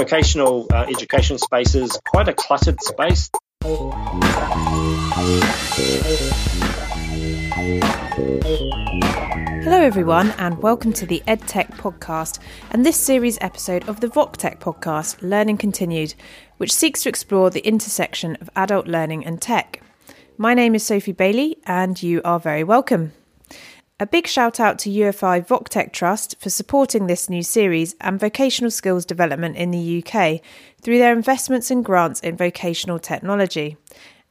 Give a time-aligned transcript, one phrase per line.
[0.00, 3.28] vocational uh, education space is quite a cluttered space.
[9.62, 12.38] Hello, everyone, and welcome to the EdTech podcast
[12.70, 16.14] and this series episode of the VocTech podcast, Learning Continued,
[16.56, 19.82] which seeks to explore the intersection of adult learning and tech.
[20.38, 23.12] My name is Sophie Bailey, and you are very welcome.
[24.02, 28.70] A big shout out to UFI VocTech Trust for supporting this new series and vocational
[28.70, 30.40] skills development in the UK
[30.80, 33.76] through their investments and grants in vocational technology.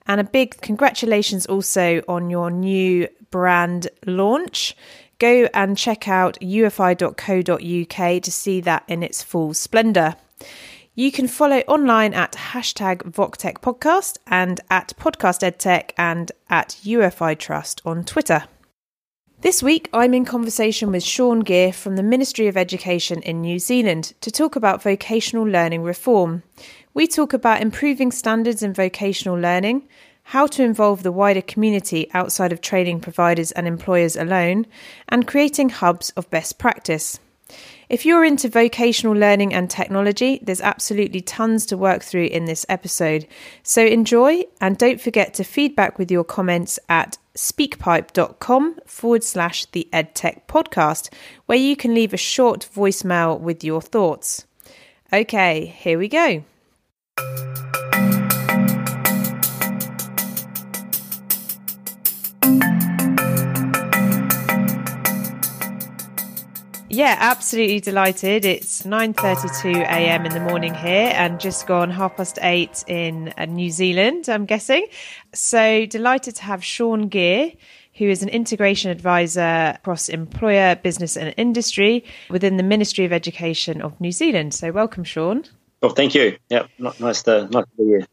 [0.07, 4.75] And a big congratulations also on your new brand launch.
[5.19, 10.15] Go and check out ufi.co.uk to see that in its full splendour.
[10.95, 17.37] You can follow online at hashtag VocTech Podcast and at Podcast EdTech and at UFI
[17.37, 18.45] Trust on Twitter.
[19.41, 23.57] This week, I'm in conversation with Shaun Gear from the Ministry of Education in New
[23.57, 26.43] Zealand to talk about vocational learning reform.
[26.93, 29.87] We talk about improving standards in vocational learning,
[30.23, 34.67] how to involve the wider community outside of training providers and employers alone,
[35.07, 37.17] and creating hubs of best practice.
[37.89, 42.63] If you're into vocational learning and technology, there's absolutely tons to work through in this
[42.69, 43.25] episode.
[43.63, 49.87] So enjoy and don't forget to feedback with your comments at speakpipe.com forward slash the
[49.91, 51.11] EdTech podcast,
[51.47, 54.45] where you can leave a short voicemail with your thoughts.
[55.11, 56.43] Okay, here we go.
[66.99, 68.43] Yeah, absolutely delighted.
[68.43, 70.25] It's 9:32 a.m.
[70.25, 74.45] in the morning here and just gone half past 8 in uh, New Zealand, I'm
[74.45, 74.85] guessing.
[75.33, 77.53] So delighted to have Shaun Gear,
[77.93, 83.81] who is an integration advisor across employer, business and industry within the Ministry of Education
[83.81, 84.53] of New Zealand.
[84.53, 85.45] So welcome Shaun.
[85.81, 86.37] Well, thank you.
[86.49, 88.07] Yeah, nice to nice to be here.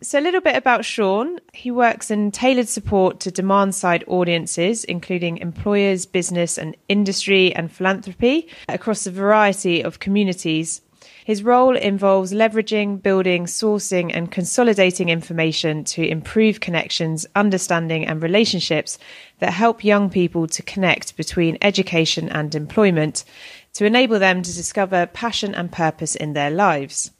[0.00, 1.40] So, a little bit about Shaun.
[1.52, 7.72] He works in tailored support to demand side audiences, including employers, business and industry, and
[7.72, 10.82] philanthropy across a variety of communities.
[11.24, 18.98] His role involves leveraging, building, sourcing, and consolidating information to improve connections, understanding, and relationships
[19.40, 23.24] that help young people to connect between education and employment
[23.72, 27.10] to enable them to discover passion and purpose in their lives.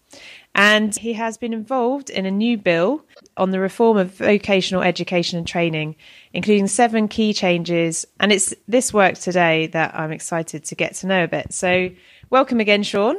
[0.55, 3.05] And he has been involved in a new bill
[3.37, 5.95] on the reform of vocational education and training,
[6.33, 8.07] including seven key changes.
[8.19, 11.53] And it's this work today that I'm excited to get to know a bit.
[11.53, 11.91] So,
[12.31, 13.17] welcome again, Shaun.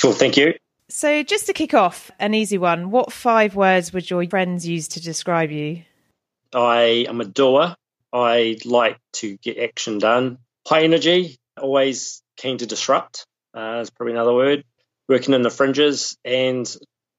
[0.00, 0.54] Cool, thank you.
[0.88, 2.90] So, just to kick off, an easy one.
[2.90, 5.82] What five words would your friends use to describe you?
[6.52, 7.76] I am a doer.
[8.12, 10.38] I like to get action done.
[10.66, 13.26] High energy, always keen to disrupt.
[13.54, 14.64] Uh, is probably another word
[15.08, 16.66] working in the fringes, and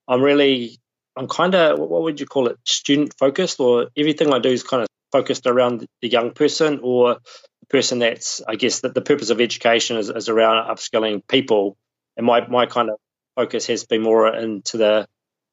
[0.07, 0.79] I'm really,
[1.17, 4.63] I'm kind of, what would you call it, student focused, or everything I do is
[4.63, 9.01] kind of focused around the young person or the person that's, I guess, that the
[9.01, 11.77] purpose of education is, is around upskilling people,
[12.17, 12.97] and my my kind of
[13.35, 15.07] focus has been more into the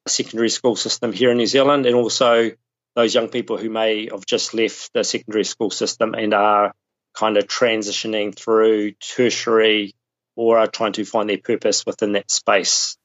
[0.07, 2.51] secondary school system here in New Zealand, and also
[2.95, 6.73] those young people who may have just left the secondary school system and are
[7.13, 9.93] kind of transitioning through tertiary
[10.35, 12.97] or are trying to find their purpose within that space.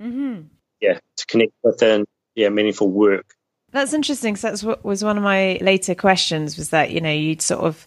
[0.00, 0.42] Mm-hmm.
[0.80, 3.34] Yeah, to connect within yeah meaningful work.
[3.70, 4.36] That's interesting.
[4.36, 7.64] So that's what was one of my later questions was that you know you'd sort
[7.64, 7.86] of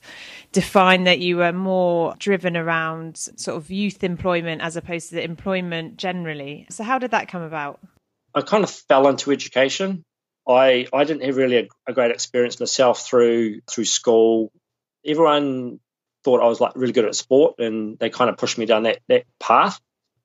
[0.51, 5.23] define that you were more driven around sort of youth employment as opposed to the
[5.23, 6.65] employment generally.
[6.69, 7.79] So how did that come about?
[8.33, 10.03] I kind of fell into education.
[10.47, 14.51] I I didn't have really a, a great experience myself through through school.
[15.05, 15.79] Everyone
[16.23, 18.83] thought I was like really good at sport, and they kind of pushed me down
[18.83, 19.79] that that path.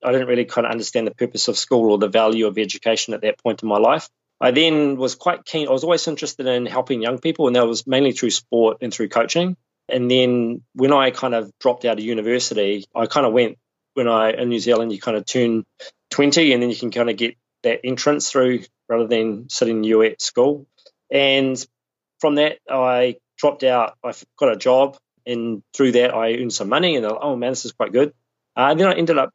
[0.05, 3.15] I didn't really kind of understand the purpose of school or the value of education
[3.15, 4.09] at that point in my life.
[4.41, 5.69] I then was quite keen.
[5.69, 8.93] I was always interested in helping young people, and that was mainly through sport and
[8.93, 9.57] through coaching.
[9.89, 13.59] And then when I kind of dropped out of university, I kind of went
[13.95, 15.65] when I in New Zealand, you kind of turn
[16.11, 20.03] 20, and then you can kind of get that entrance through rather than sitting you
[20.03, 20.67] at school.
[21.11, 21.65] And
[22.21, 23.95] from that, I dropped out.
[24.05, 24.97] I got a job
[25.27, 28.13] and through that I earned some money and oh man this is quite good.
[28.57, 29.31] Uh, then I ended up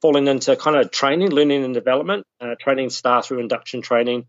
[0.00, 4.26] falling into kind of training learning and development uh, training staff through induction training.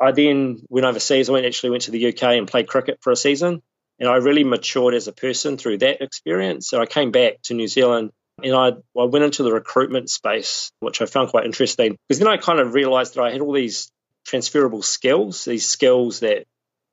[0.00, 1.28] I then went overseas.
[1.28, 3.62] I went actually went to the UK and played cricket for a season.
[3.98, 6.68] And I really matured as a person through that experience.
[6.68, 8.12] So I came back to New Zealand
[8.42, 11.96] and I, I went into the recruitment space which I found quite interesting.
[12.08, 13.90] Because then I kind of realized that I had all these
[14.28, 16.44] transferable skills these skills that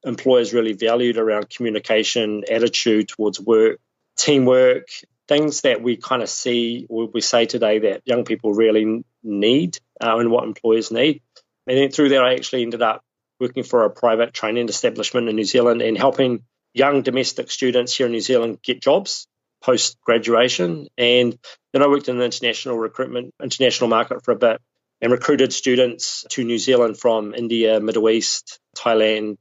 [0.05, 3.79] employers really valued around communication, attitude towards work,
[4.17, 4.87] teamwork,
[5.27, 9.77] things that we kind of see or we say today that young people really need
[10.01, 11.21] uh, and what employers need.
[11.67, 13.03] And then through that, I actually ended up
[13.39, 16.43] working for a private training establishment in New Zealand and helping
[16.73, 19.27] young domestic students here in New Zealand get jobs
[19.61, 20.87] post graduation.
[20.97, 21.37] And
[21.73, 24.61] then I worked in the international recruitment, international market for a bit
[25.01, 29.37] and recruited students to New Zealand from India, Middle East, Thailand,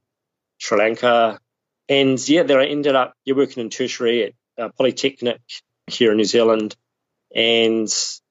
[0.57, 1.39] Sri Lanka.
[1.87, 4.25] And yeah, there I ended up yeah, working in tertiary
[4.57, 5.41] at uh, Polytechnic
[5.87, 6.75] here in New Zealand.
[7.35, 7.87] And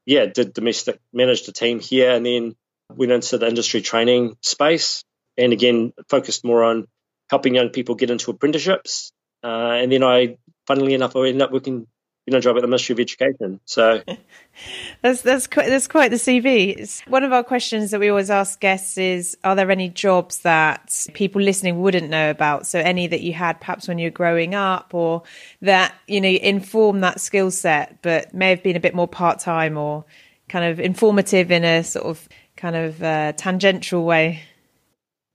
[0.07, 2.57] yeah, did domestic, managed a team here and then
[2.91, 5.05] went into the industry training space.
[5.37, 6.87] And again, focused more on
[7.31, 9.13] helping young people get into apprenticeships.
[9.43, 10.37] Uh, and then I,
[10.67, 11.87] funnily enough, I ended up working
[12.27, 13.61] you know, job at the Ministry of Education.
[13.67, 14.03] So
[15.03, 16.75] that's that's quite that's quite the CV.
[16.77, 20.39] It's one of our questions that we always ask guests is: Are there any jobs
[20.39, 22.67] that people listening wouldn't know about?
[22.67, 25.23] So any that you had perhaps when you were growing up, or
[25.61, 29.39] that you know inform that skill set, but may have been a bit more part
[29.39, 30.07] time or
[30.49, 34.43] kind of informative in a sort of kind of uh, tangential way.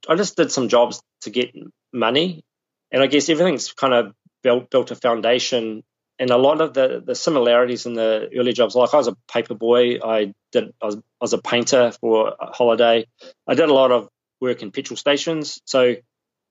[0.07, 1.53] I just did some jobs to get
[1.94, 2.44] money,
[2.92, 5.83] and I guess everything's kind of built built a foundation
[6.19, 9.16] and a lot of the, the similarities in the early jobs, like I was a
[9.31, 13.07] paper boy, I did I was, I was a painter for a holiday.
[13.48, 14.10] I did a lot of
[14.42, 15.62] work in petrol stations.
[15.66, 15.95] So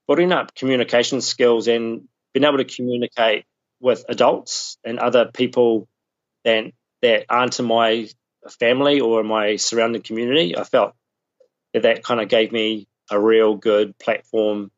[0.06, 3.44] building up communication skills and being able to communicate
[3.80, 5.86] with adults and other people
[6.44, 6.72] that
[7.02, 8.08] that aren't in my
[8.58, 10.94] family or my surrounding community, I felt
[11.74, 14.70] that that kind of gave me a real good platform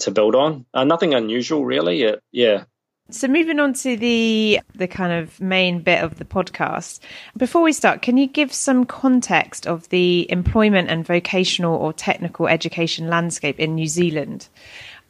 [0.00, 0.66] to build on.
[0.72, 2.02] Uh, nothing unusual, really.
[2.02, 2.64] It, yeah,
[3.10, 6.98] so moving on to the the kind of main bit of the podcast.
[7.36, 12.48] Before we start, can you give some context of the employment and vocational or technical
[12.48, 14.48] education landscape in New Zealand?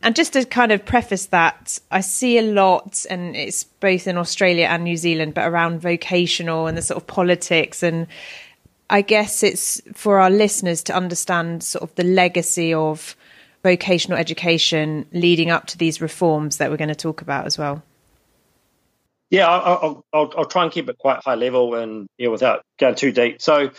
[0.02, 4.18] And just to kind of preface that, I see a lot, and it's both in
[4.18, 7.82] Australia and New Zealand, but around vocational and the sort of politics.
[7.82, 8.06] And
[8.90, 13.16] I guess it's for our listeners to understand sort of the legacy of
[13.66, 17.82] vocational education leading up to these reforms that we're going to talk about as well?
[19.28, 22.94] Yeah, I'll, I'll, I'll try and keep it quite high level and yeah, without going
[22.94, 23.42] too deep.
[23.42, 23.70] So,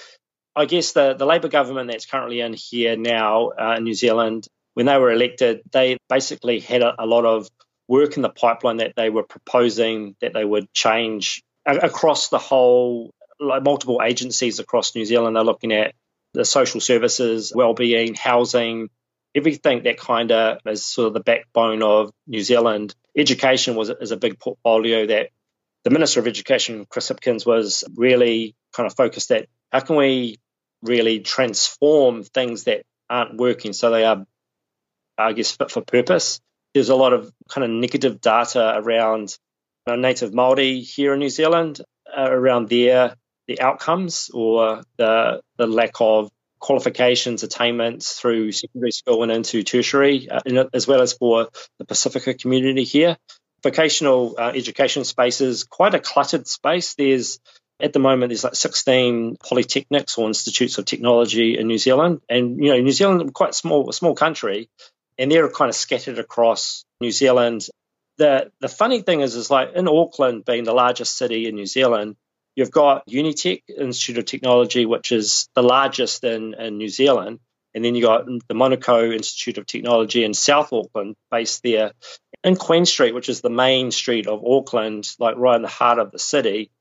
[0.58, 4.48] I guess the, the Labour government that's currently in here now uh, in New Zealand,
[4.74, 7.48] when they were elected, they basically had a, a, lot of
[7.88, 13.12] work in the pipeline that they were proposing that they would change across the whole,
[13.40, 15.36] like multiple agencies across New Zealand.
[15.36, 15.94] They're looking at
[16.34, 18.90] the social services, well-being, housing,
[19.38, 22.96] everything that kind of is sort of the backbone of New Zealand.
[23.16, 25.30] Education was is a big portfolio that
[25.84, 30.40] the Minister of Education, Chris Hipkins, was really kind of focused at how can we
[30.82, 34.26] really transform things that aren't working so they are,
[35.18, 36.42] I guess, fit for purpose.
[36.74, 39.38] There's a lot of kind of negative data around
[39.88, 43.16] native Maori here in New Zealand uh, around their
[43.48, 50.30] the outcomes or the the lack of qualifications, attainments through secondary school and into tertiary,
[50.30, 51.50] uh, as well as for
[51.80, 53.18] the Pasifika community here.
[53.64, 56.94] Vocational uh, education space is quite a cluttered space.
[56.96, 57.40] There's
[57.80, 62.58] at the moment there's like 16 polytechnics or institutes of technology in New Zealand, and
[62.64, 64.70] you know New Zealand quite small, a small country,
[65.18, 67.68] and they're kind of scattered across New Zealand.
[68.18, 71.68] The the funny thing is, is like in Auckland being the largest city in New
[71.68, 72.16] Zealand,
[72.58, 77.40] You've got Unitec Institute of Technology, which is the largest in, in New Zealand.
[77.76, 81.92] And then you've got the Manukau Institute of Technology in South Auckland, based there.
[82.44, 86.00] In Queen Street, which is the main street of Auckland, like right in the heart
[86.00, 86.72] of the city,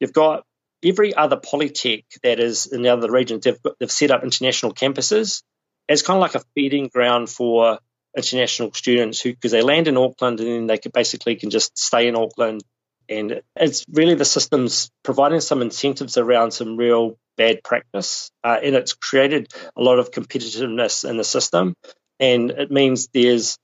[0.00, 0.44] you've got
[0.82, 3.44] every other polytech that is in the other regions.
[3.44, 5.42] They've, they've set up international campuses
[5.86, 7.78] as kind of like a feeding ground for
[8.16, 11.76] international students who, because they land in Auckland and then they could basically can just
[11.76, 12.62] stay in Auckland
[13.08, 18.30] and it's really the system's providing some incentives around some real bad practice.
[18.42, 21.74] Uh, and it's created a lot of competitiveness in the system.
[22.18, 23.58] And it means there's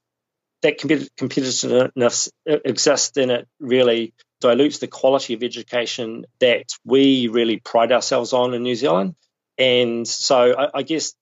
[0.62, 7.92] that competitiveness exists and it really dilutes the quality of education that we really pride
[7.92, 9.14] ourselves on in New Zealand.
[9.58, 11.14] And so I, I guess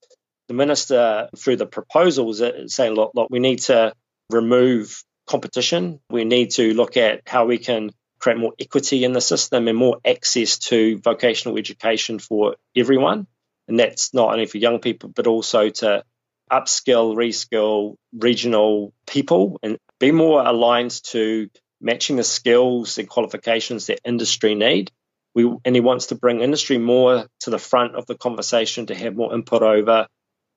[0.48, 3.94] the minister, through the proposals, is saying, look, look, we need to
[4.30, 6.00] remove competition.
[6.10, 9.76] We need to look at how we can create more equity in the system and
[9.76, 13.26] more access to vocational education for everyone.
[13.66, 16.04] And that's not only for young people, but also to
[16.50, 21.48] upskill, reskill regional people and be more aligned to
[21.80, 24.90] matching the skills and qualifications that industry need.
[25.34, 28.94] We, and he wants to bring industry more to the front of the conversation to
[28.94, 30.08] have more input over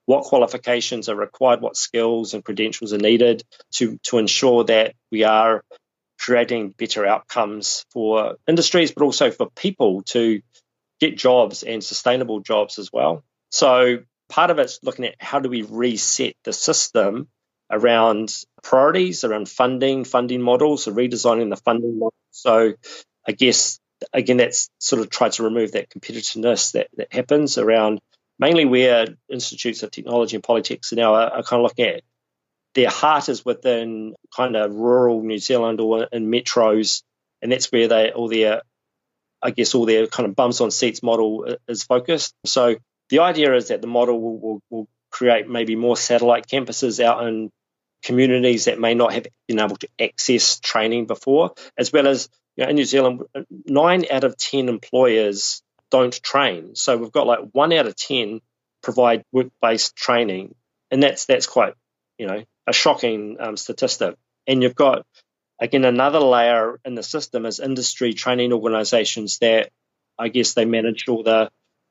[0.05, 3.43] what qualifications are required, what skills and credentials are needed
[3.74, 5.63] to, to ensure that we are
[6.20, 10.41] creating better outcomes for industries, but also for people to
[11.00, 13.24] get jobs and sustainable jobs as well.
[13.51, 17.27] So part of it's looking at how do we reset the system
[17.70, 22.13] around priorities, around funding, funding models, so redesigning the funding model.
[22.32, 22.74] So
[23.27, 23.79] I guess
[24.12, 28.00] again that's sort of tried to remove that competitiveness that, that happens around
[28.39, 32.01] mainly where institutes of technology and polytechs now are, are kind of looking at
[32.75, 37.03] their heart is within kind of rural New Zealand or in metros,
[37.41, 38.61] and that's where they all their,
[39.41, 42.33] I guess, all their kind of bums on seats model is focused.
[42.45, 42.77] So
[43.09, 47.27] the idea is that the model will, will, will create maybe more satellite campuses out
[47.27, 47.51] in
[48.03, 52.63] communities that may not have been able to access training before, as well as you
[52.63, 53.21] know, in New Zealand,
[53.65, 56.75] nine out of ten employers don't train.
[56.75, 58.41] So we've got like one out of ten
[58.81, 60.55] provide work-based training,
[60.91, 61.73] and that's that's quite
[62.17, 64.15] you know a shocking um, statistic.
[64.48, 65.05] And you've got,
[65.60, 69.70] again, another layer in the system is industry training organisations that
[70.17, 71.50] I guess they manage all the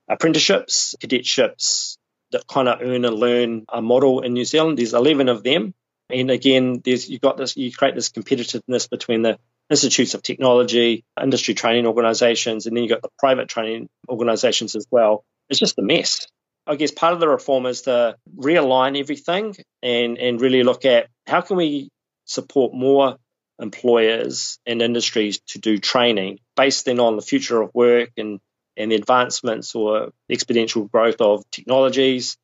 [0.09, 1.97] apprenticeships, cadetships
[2.33, 4.79] that kind of earn and learn a model in New Zealand.
[4.79, 5.75] There's 11 of them.
[6.09, 9.39] And again, there's you've got this, you create this competitiveness between the
[9.71, 14.87] institutes of technology, industry training organisations, and then you've got the private training organisations as
[14.91, 15.25] well.
[15.49, 16.27] It's just a mess.
[16.67, 21.09] I guess part of the reform is to realign everything and, and really look at
[21.27, 21.91] how can we
[22.25, 23.17] support more
[23.61, 28.41] employers and industries to do training based then on the future of work and,
[28.77, 32.37] and the advancements or exponential growth of technologies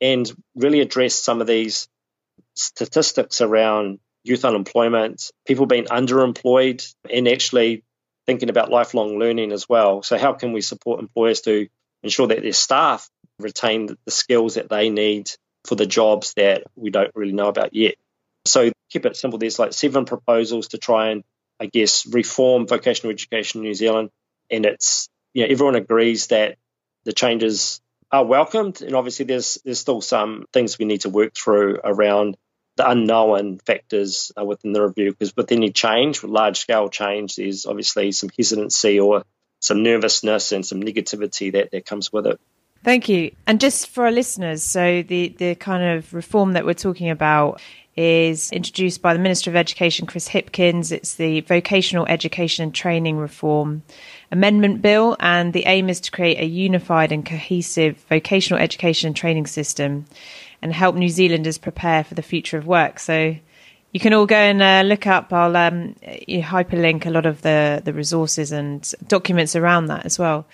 [0.00, 1.88] and really address some of these
[2.54, 7.84] statistics around youth unemployment, people being underemployed, and actually
[8.26, 10.02] thinking about lifelong learning as well.
[10.02, 11.68] So, how can we support employers to
[12.02, 13.08] ensure that their staff
[13.38, 15.30] retain the skills that they need
[15.64, 17.94] for the jobs that we don't really know about yet.
[18.44, 19.38] So keep it simple.
[19.38, 21.24] There's like seven proposals to try and,
[21.60, 24.10] I guess, reform vocational education in New Zealand,
[24.50, 26.56] and it's you know everyone agrees that
[27.04, 31.34] the changes are welcomed, and obviously there's there's still some things we need to work
[31.34, 32.36] through around
[32.76, 37.36] the unknown factors uh, within the review because with any change, with large scale change,
[37.36, 39.24] there's obviously some hesitancy or
[39.60, 42.40] some nervousness and some negativity that, that comes with it.
[42.84, 43.30] Thank you.
[43.46, 47.60] And just for our listeners, so the, the kind of reform that we're talking about
[47.96, 50.90] is introduced by the Minister of Education, Chris Hipkins.
[50.90, 53.82] It's the Vocational Education and Training Reform
[54.32, 59.16] Amendment Bill, and the aim is to create a unified and cohesive vocational education and
[59.16, 60.06] training system
[60.62, 62.98] and help New Zealanders prepare for the future of work.
[62.98, 63.36] So
[63.92, 65.32] you can all go and uh, look up.
[65.32, 70.46] I'll um, hyperlink a lot of the, the resources and documents around that as well.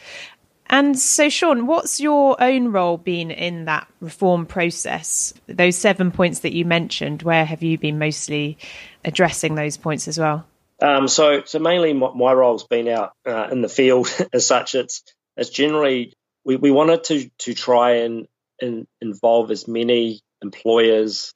[0.70, 5.32] And so, Shaun, what's your own role been in that reform process?
[5.46, 8.58] Those seven points that you mentioned, where have you been mostly
[9.04, 10.46] addressing those points as well?
[10.80, 14.74] Um, so, so mainly my, my role's been out uh, in the field as such.
[14.74, 15.02] It's
[15.36, 18.26] it's generally we, we wanted to to try and,
[18.60, 21.32] and involve as many employers,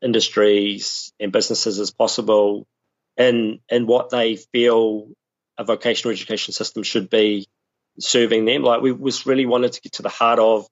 [0.00, 2.66] industries, and businesses as possible
[3.16, 5.08] in in what they feel
[5.58, 7.46] a vocational education system should be
[7.98, 8.62] serving them.
[8.62, 10.66] Like we was really wanted to get to the heart of,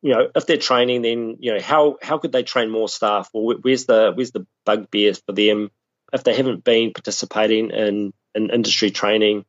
[0.00, 3.28] you know, if they're training, then you know how how could they train more staff?
[3.32, 5.70] Well, where's the where's the bugbear for them
[6.12, 9.44] if they haven't been participating in in industry training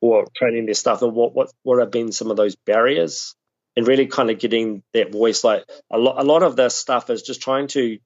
[0.00, 1.02] or training their staff?
[1.02, 3.34] And what what what have been some of those barriers?
[3.78, 5.44] And really kind of getting that voice.
[5.44, 7.98] Like a lot a lot of this stuff is just trying to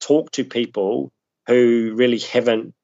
[0.00, 1.10] talk to people
[1.46, 2.74] who really haven't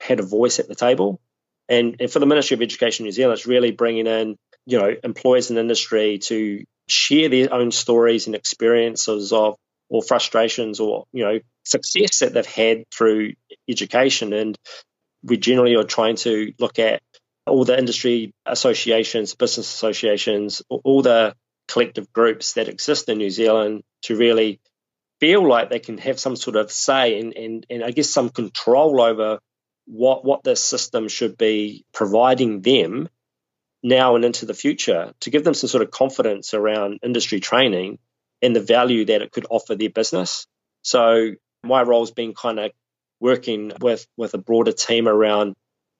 [0.00, 1.20] had a voice at the table
[1.68, 4.94] and, and for the Ministry of Education New Zealand, it's really bringing in, you know,
[5.02, 9.56] employers in industry to share their own stories and experiences of
[9.88, 13.34] or frustrations or, you know, success that they've had through
[13.68, 14.32] education.
[14.32, 14.56] And
[15.22, 17.02] we generally are trying to look at
[17.46, 21.34] all the industry associations, business associations, all the
[21.68, 24.60] collective groups that exist in New Zealand to really
[25.20, 28.30] feel like they can have some sort of say and, and, and I guess some
[28.30, 29.38] control over
[29.86, 33.08] what what this system should be providing them
[33.82, 37.98] now and into the future to give them some sort of confidence around industry training
[38.40, 40.46] and the value that it could offer their business.
[40.82, 41.32] So
[41.64, 42.72] my role has been kind of
[43.20, 45.54] working with with a broader team around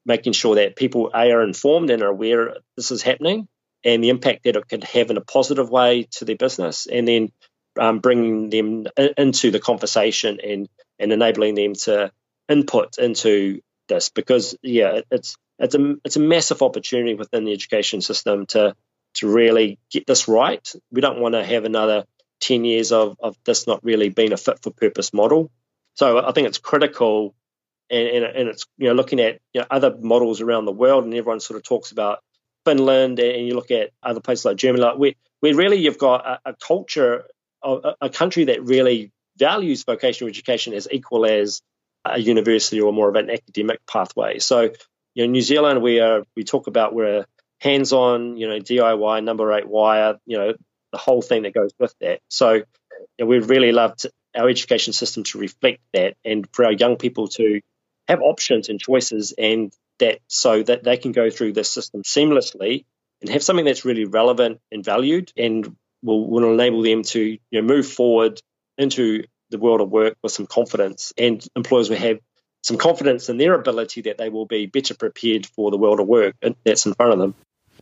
[0.04, 3.48] making sure that people are informed and are aware this is happening
[3.84, 7.06] and the impact that it could have in a positive way to their business, and
[7.06, 7.32] then
[7.78, 8.86] um, bringing them
[9.16, 12.12] into the conversation and and enabling them to
[12.48, 13.60] input into
[13.92, 18.74] this because yeah, it's it's a it's a massive opportunity within the education system to
[19.14, 20.66] to really get this right.
[20.90, 22.04] We don't want to have another
[22.40, 25.50] ten years of of this not really being a fit for purpose model.
[25.94, 27.34] So I think it's critical,
[27.90, 31.04] and, and, and it's you know looking at you know, other models around the world,
[31.04, 32.20] and everyone sort of talks about
[32.64, 36.50] Finland and you look at other places like Germany, like where, really you've got a,
[36.50, 37.24] a culture,
[37.62, 41.62] a, a country that really values vocational education as equal as
[42.04, 44.38] a university or more of an academic pathway.
[44.38, 44.70] So,
[45.14, 47.26] you know, New Zealand, we are we talk about we're
[47.60, 50.52] hands-on, you know, DIY, number eight wire, you know,
[50.90, 52.20] the whole thing that goes with that.
[52.28, 52.64] So, you
[53.20, 56.96] know, we'd really love to, our education system to reflect that, and for our young
[56.96, 57.60] people to
[58.08, 62.84] have options and choices, and that so that they can go through this system seamlessly
[63.20, 67.38] and have something that's really relevant and valued, and will, will enable them to you
[67.52, 68.40] know move forward
[68.78, 72.18] into the world of work with some confidence, and employers will have
[72.62, 76.06] some confidence in their ability that they will be better prepared for the world of
[76.06, 77.34] work that's in front of them.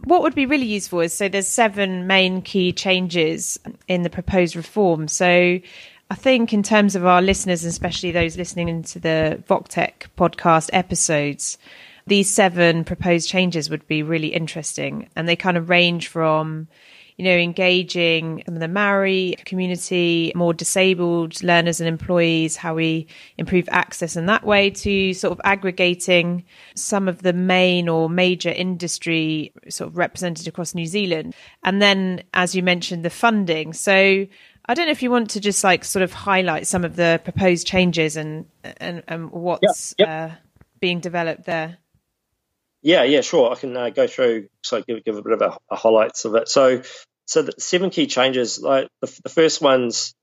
[0.04, 3.58] What would be really useful is so there's seven main key changes
[3.88, 5.08] in the proposed reform.
[5.08, 5.26] So
[6.10, 10.70] I think in terms of our listeners, and especially those listening into the VocTech podcast
[10.72, 11.58] episodes,
[12.06, 15.10] these seven proposed changes would be really interesting.
[15.14, 16.66] And they kind of range from
[17.20, 24.16] you know, engaging the Maori community, more disabled learners and employees, how we improve access
[24.16, 29.88] in that way to sort of aggregating some of the main or major industry sort
[29.90, 31.34] of represented across New Zealand.
[31.62, 33.74] And then, as you mentioned, the funding.
[33.74, 34.26] So
[34.64, 37.20] I don't know if you want to just like sort of highlight some of the
[37.22, 40.30] proposed changes and and, and what's yep, yep.
[40.30, 40.34] Uh,
[40.80, 41.76] being developed there.
[42.80, 43.52] Yeah, yeah, sure.
[43.52, 46.34] I can uh, go through so give give a bit of a, a highlights of
[46.34, 46.48] it.
[46.48, 46.80] So
[47.30, 50.14] so the seven key changes, like the, the first one's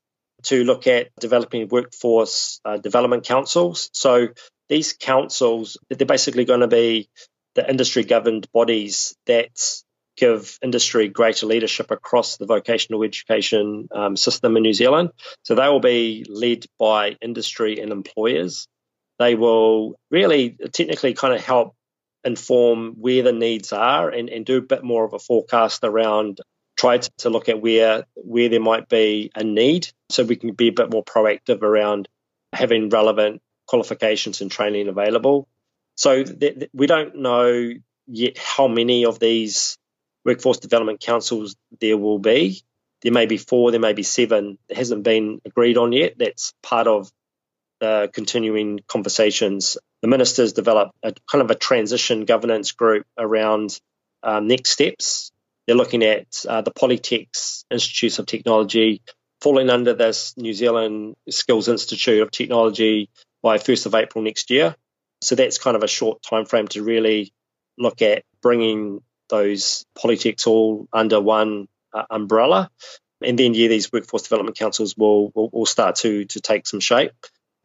[0.42, 3.88] to look at developing workforce uh, development councils.
[3.94, 4.28] So
[4.68, 7.08] these councils, they're basically going to be
[7.54, 9.48] the industry governed bodies that
[10.18, 15.08] give industry greater leadership across the vocational education um, system in New Zealand.
[15.44, 18.68] So they will be led by industry and employers.
[19.18, 21.74] They will really technically kind of help
[22.22, 26.42] inform where the needs are and, and do a bit more of a forecast around
[26.78, 30.52] try to, to look at where where there might be a need so we can
[30.52, 32.08] be a bit more proactive around
[32.52, 35.48] having relevant qualifications and training available.
[35.96, 37.70] So th- th- we don't know
[38.06, 39.76] yet how many of these
[40.24, 42.62] workforce development councils there will be.
[43.02, 44.58] There may be four, there may be seven.
[44.68, 46.14] It hasn't been agreed on yet.
[46.16, 47.10] That's part of
[47.80, 49.76] the continuing conversations.
[50.00, 53.78] The ministers developed a kind of a transition governance group around
[54.22, 55.32] um, next steps
[55.68, 59.02] they're looking at uh, the Polytechs Institutes of Technology
[59.42, 63.10] falling under this New Zealand Skills Institute of Technology
[63.42, 64.74] by 1st of April next year.
[65.20, 67.34] So that's kind of a short time frame to really
[67.76, 72.70] look at bringing those Polytechs all under one uh, umbrella.
[73.22, 76.80] And then, yeah, these workforce development councils will, will, will start to, to take some
[76.80, 77.12] shape.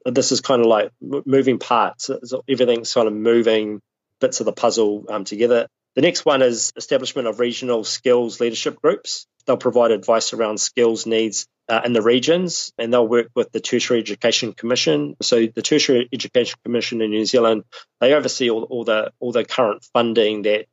[0.06, 2.10] This is kind of like moving parts.
[2.50, 3.82] Everything's kind of moving
[4.20, 5.68] bits of the puzzle um, together.
[5.95, 9.27] The next one is establishment of regional skills leadership groups.
[9.45, 13.60] They'll provide advice around skills needs uh, in the regions, and they'll work with the
[13.60, 15.15] Tertiary Education Commission.
[15.21, 17.63] So, the Tertiary Education Commission in New Zealand
[17.99, 20.65] they oversee all, all the all the current funding that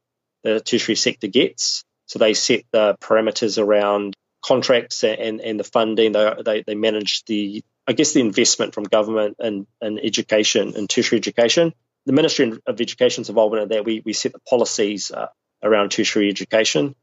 [0.43, 1.85] the tertiary sector gets.
[2.07, 6.13] So, they set the parameters around contracts and, and the funding.
[6.13, 10.89] They, they they manage the I guess the investment from government and in education and
[10.89, 11.75] tertiary education
[12.07, 13.85] the Ministry of Education's involvement in that.
[13.85, 15.29] We, we set the policies uh,
[15.63, 16.95] around tertiary education.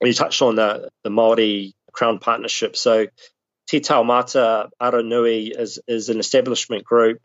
[0.00, 2.76] You touched on the, the Māori Crown Partnership.
[2.76, 3.06] So
[3.66, 7.20] Te Taumata Aranui is, is an establishment group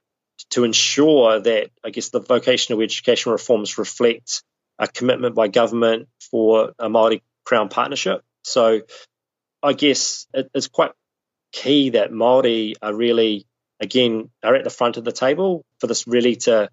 [0.51, 4.43] to ensure that, I guess, the vocational education reforms reflect
[4.79, 8.23] a commitment by government for a Māori Crown Partnership.
[8.43, 8.81] So
[9.61, 10.91] I guess it, it's quite
[11.51, 13.45] key that Māori are really,
[13.79, 16.69] again, are at the front of the table for this really to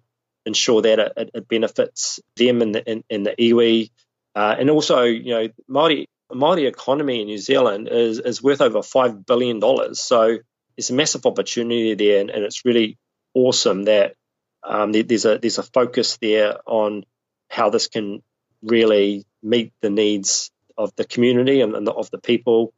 [0.49, 3.89] ensure that it, it benefits them and the in, in the iwi,
[4.35, 8.81] uh, and also you know Māori Māori economy in New Zealand is is worth over
[8.83, 9.99] five billion dollars.
[9.99, 10.37] So
[10.77, 12.97] it's a massive opportunity there, and, and it's really
[13.33, 14.15] awesome that
[14.63, 17.03] um, there, there's a there's a focus there on
[17.49, 18.21] how this can
[18.61, 22.73] really meet the needs of the community and, and the, of the people.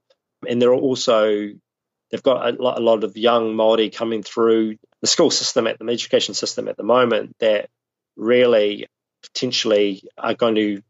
[0.47, 1.49] And there are also
[2.11, 5.79] they've got a lot, a lot of young Maori coming through the school system at
[5.79, 7.69] the education system at the moment that
[8.15, 8.87] really
[9.23, 10.81] potentially are going to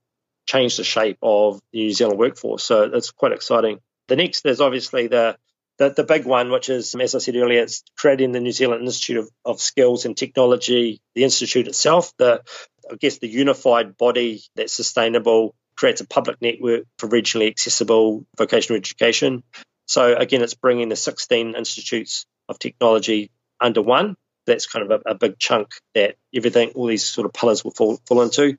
[0.45, 2.63] change the shape of the New Zealand workforce.
[2.63, 3.79] So it's quite exciting.
[4.07, 5.37] The next is obviously the
[5.77, 8.83] the, the big one, which is, as I said earlier, it's creating the New Zealand
[8.83, 12.43] Institute of, of Skills and Technology, the institute itself, the
[12.91, 18.77] I guess the unified body that's sustainable, creates a public network for regionally accessible vocational
[18.77, 19.43] education.
[19.91, 24.15] So again, it's bringing the 16 institutes of technology under one.
[24.47, 27.71] That's kind of a, a big chunk that everything, all these sort of pillars will
[27.71, 28.57] fall, fall into.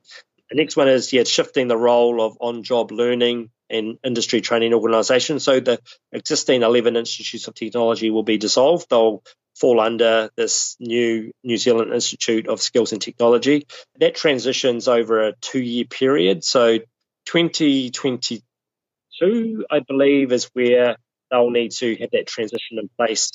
[0.51, 5.43] The next one is yeah, shifting the role of on-job learning and industry training organisations.
[5.43, 5.79] So the
[6.11, 8.91] existing 11 institutes of technology will be dissolved.
[8.91, 9.23] They'll
[9.55, 13.65] fall under this new New Zealand Institute of Skills and Technology.
[13.99, 16.43] That transitions over a two-year period.
[16.43, 16.77] So
[17.25, 20.97] 2022, I believe, is where
[21.33, 23.31] they'll need to have that transition in place.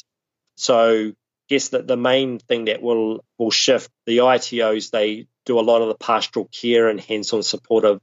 [0.57, 1.13] So
[1.49, 5.83] guess that the main thing that will will shift the ITOs they do a lot
[5.83, 8.01] of the pastoral care and hands-on support of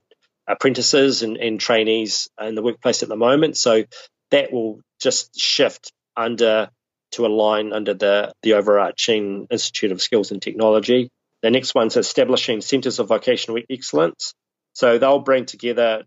[0.48, 3.56] apprentices and, and trainees in the workplace at the moment.
[3.56, 3.84] So
[4.32, 6.70] that will just shift under
[7.12, 11.10] to align under the, the overarching Institute of Skills and Technology.
[11.44, 14.34] The next one's establishing centres of vocational excellence.
[14.74, 16.04] So they'll bring together,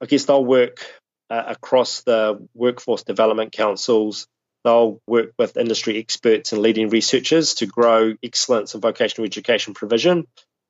[0.00, 0.84] I guess they'll work
[1.32, 4.26] uh, across the workforce development councils.
[4.64, 10.26] They'll work with industry experts and leading researchers to grow excellence in vocational education provision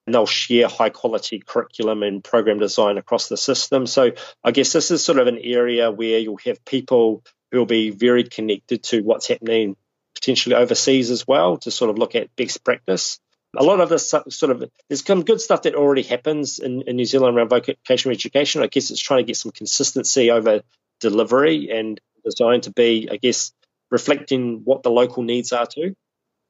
[0.07, 3.89] and they'll share high quality curriculum and program design across the system.
[3.89, 4.13] So
[4.45, 7.91] I guess this is sort of an area where you'll have people who will be
[7.91, 9.77] very connected to what's happening
[10.15, 13.19] potentially overseas as well to sort of look at best practice.
[13.57, 16.97] A lot of this sort of there's some good stuff that already happens in, in
[16.97, 18.63] New Zealand around vocational education.
[18.63, 20.63] I guess it's trying to get some consistency over
[21.01, 23.53] delivery and designed to be, I guess,
[23.91, 25.95] reflecting what the local needs are too.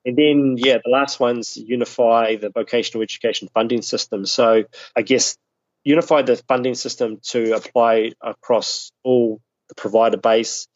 [0.05, 4.27] And then, yeah, the last one's unify the vocational education funding system.
[4.27, 4.65] So
[4.97, 5.37] I guess
[5.85, 10.69] unify the funding system to apply across all the provider base.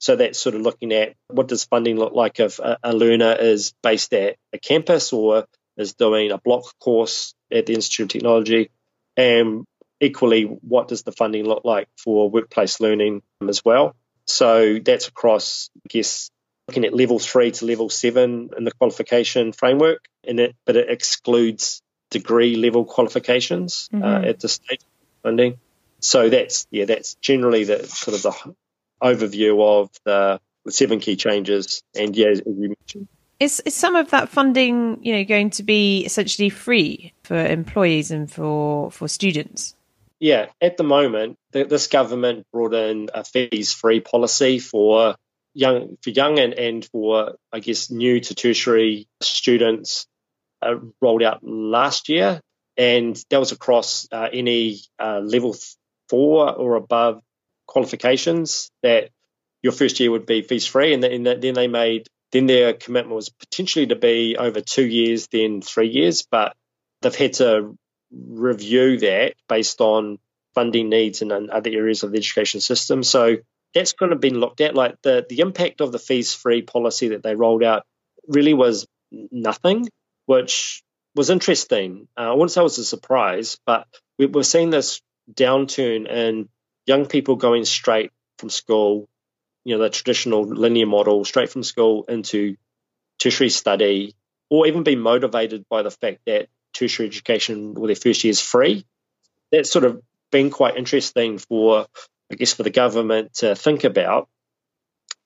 [0.00, 3.36] So that's sort of looking at what does funding look like if a, a learner
[3.38, 5.44] is based at a campus or
[5.78, 8.70] is doing a block course at the Institute of Technology,
[9.16, 9.64] and
[10.00, 13.94] equally, what does the funding look like for workplace learning as well?
[14.26, 16.30] So that's across, I guess,
[16.68, 20.90] looking at level three to level seven in the qualification framework, and it, but it
[20.90, 24.04] excludes degree level qualifications uh, mm-hmm.
[24.04, 24.84] uh, at the state
[25.22, 25.58] funding.
[26.00, 28.54] So that's yeah, that's generally the sort of the
[29.02, 31.82] overview of the, the seven key changes.
[31.98, 33.08] And yeah, as you mentioned.
[33.40, 38.10] Is, is some of that funding, you know, going to be essentially free for employees
[38.10, 39.76] and for for students?
[40.18, 45.14] Yeah, at the moment, the, this government brought in a fees-free policy for
[45.54, 50.06] young for young and, and for I guess new to tertiary students
[50.60, 52.40] uh, rolled out last year,
[52.76, 55.54] and that was across uh, any uh, level
[56.08, 57.22] four or above
[57.66, 59.10] qualifications that
[59.62, 63.28] your first year would be fees free, and, then they made then their commitment was
[63.28, 66.54] potentially to be over two years, then three years, but
[67.00, 67.76] they've had to
[68.10, 70.18] review that based on
[70.54, 73.02] funding needs in other areas of the education system.
[73.02, 73.36] So
[73.74, 74.74] that's kind of been looked at.
[74.74, 77.84] Like the, the impact of the fees free policy that they rolled out
[78.26, 79.88] really was nothing,
[80.26, 80.82] which
[81.14, 82.08] was interesting.
[82.16, 83.86] Uh, I wouldn't say it was a surprise, but
[84.18, 85.00] we, we're seeing this
[85.32, 86.48] downturn in
[86.86, 89.08] young people going straight from school,
[89.68, 92.56] you know, the traditional linear model, straight from school into
[93.18, 94.14] tertiary study,
[94.48, 98.40] or even be motivated by the fact that tertiary education or their first year is
[98.40, 98.86] free.
[99.52, 100.00] That's sort of
[100.30, 101.86] been quite interesting for
[102.32, 104.28] I guess, for the government to think about.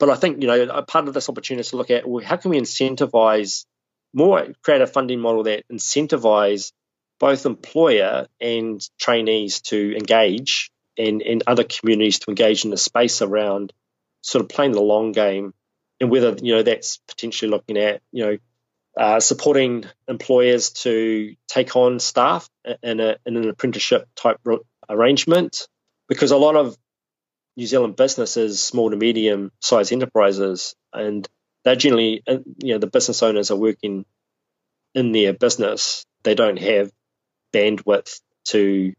[0.00, 2.24] But I think, you know, a part of this opportunity is to look at well,
[2.24, 3.64] how can we incentivize
[4.12, 6.72] more, create a funding model that incentivize
[7.20, 13.22] both employer and trainees to engage and, and other communities to engage in the space
[13.22, 13.72] around
[14.22, 15.52] sort of playing the long game
[16.00, 18.38] and whether, you know, that's potentially looking at, you know,
[18.96, 22.48] uh, supporting employers to take on staff
[22.82, 24.38] in, a, in an apprenticeship type
[24.88, 25.68] arrangement
[26.08, 26.76] because a lot of
[27.56, 31.28] New Zealand businesses, small to medium sized enterprises, and
[31.64, 34.04] they're generally, uh, you know, the business owners are working
[34.94, 36.04] in their business.
[36.22, 36.90] They don't have
[37.52, 38.92] bandwidth to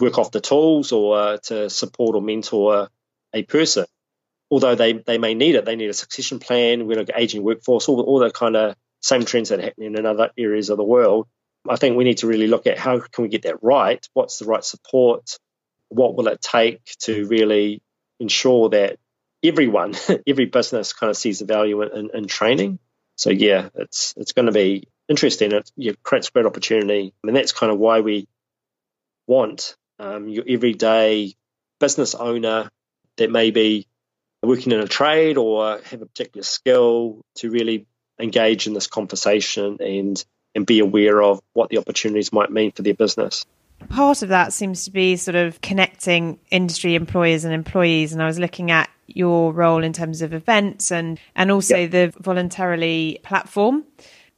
[0.00, 2.88] work off the tools or to support or mentor
[3.34, 3.86] a person.
[4.52, 7.88] Although they, they may need it, they need a succession plan, we're an aging workforce,
[7.88, 10.84] all, all the kind of same trends that are happening in other areas of the
[10.84, 11.26] world.
[11.68, 14.06] I think we need to really look at how can we get that right?
[14.12, 15.38] What's the right support?
[15.92, 17.82] what will it take to really
[18.18, 18.98] ensure that
[19.42, 19.94] everyone,
[20.26, 22.78] every business kind of sees the value in, in training.
[23.16, 25.52] So yeah, it's it's going to be interesting.
[25.52, 28.26] It you creates great opportunity, and that's kind of why we
[29.26, 31.34] want um, your everyday
[31.78, 32.70] business owner
[33.18, 33.86] that may be
[34.42, 37.86] working in a trade or have a particular skill to really
[38.18, 40.24] engage in this conversation and
[40.54, 43.46] and be aware of what the opportunities might mean for their business
[43.88, 48.12] part of that seems to be sort of connecting industry employers and employees.
[48.12, 51.90] And I was looking at your role in terms of events and and also yep.
[51.90, 53.84] the voluntarily platform.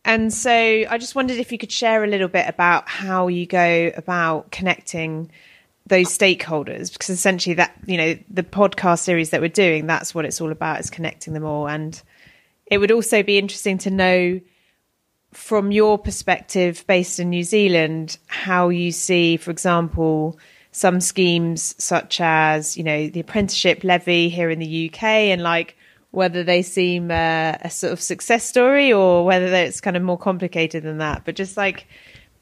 [0.05, 3.47] And so I just wondered if you could share a little bit about how you
[3.47, 5.31] go about connecting
[5.87, 10.25] those stakeholders because essentially that you know the podcast series that we're doing that's what
[10.25, 11.69] it's all about is connecting them all.
[11.69, 12.01] And
[12.67, 14.41] it would also be interesting to know
[15.33, 20.39] from your perspective based in New Zealand how you see for example
[20.73, 25.77] some schemes such as you know the apprenticeship levy here in the UK and like
[26.13, 30.17] whether they seem uh, a sort of success story or whether it's kind of more
[30.17, 31.25] complicated than that.
[31.25, 31.87] But just like